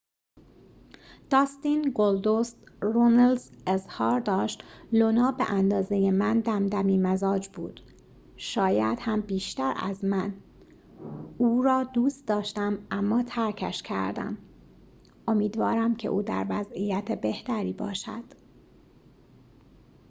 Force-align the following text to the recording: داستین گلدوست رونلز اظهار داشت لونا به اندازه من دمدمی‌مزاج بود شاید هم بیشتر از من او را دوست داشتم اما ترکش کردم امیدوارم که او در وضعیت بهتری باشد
داستین 1.29 1.91
گلدوست 1.95 2.57
رونلز 2.81 3.51
اظهار 3.67 4.19
داشت 4.19 4.63
لونا 4.91 5.31
به 5.31 5.51
اندازه 5.51 6.11
من 6.11 6.39
دمدمی‌مزاج 6.39 7.49
بود 7.49 7.81
شاید 8.37 8.99
هم 9.01 9.21
بیشتر 9.21 9.73
از 9.77 10.05
من 10.05 10.33
او 11.37 11.61
را 11.61 11.83
دوست 11.83 12.27
داشتم 12.27 12.77
اما 12.91 13.23
ترکش 13.23 13.83
کردم 13.83 14.37
امیدوارم 15.27 15.95
که 15.95 16.07
او 16.07 16.21
در 16.21 16.45
وضعیت 16.49 17.21
بهتری 17.21 17.73
باشد 17.73 18.23